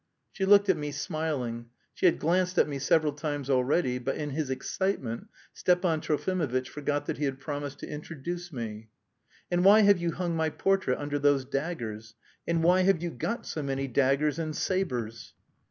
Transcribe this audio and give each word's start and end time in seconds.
She 0.31 0.45
looked 0.45 0.67
at 0.67 0.77
me, 0.77 0.91
smiling; 0.91 1.67
she 1.93 2.07
had 2.07 2.17
glanced 2.17 2.57
at 2.57 2.67
me 2.67 2.79
several 2.79 3.13
times 3.13 3.51
already, 3.51 3.99
but 3.99 4.15
in 4.15 4.31
his 4.31 4.49
excitement 4.49 5.27
Stepan 5.53 6.01
Trofimovitch 6.01 6.69
forgot 6.69 7.05
that 7.05 7.19
he 7.19 7.25
had 7.25 7.39
promised 7.39 7.77
to 7.81 7.87
introduce 7.87 8.51
me. 8.51 8.89
"And 9.51 9.63
why 9.63 9.81
have 9.81 9.99
you 9.99 10.13
hung 10.13 10.35
my 10.35 10.49
portrait 10.49 10.97
under 10.97 11.19
those 11.19 11.45
daggers? 11.45 12.15
And 12.47 12.63
why 12.63 12.81
have 12.81 13.03
you 13.03 13.11
got 13.11 13.45
so 13.45 13.61
many 13.61 13.87
daggers 13.87 14.39
and 14.39 14.55
sabres?" 14.55 15.35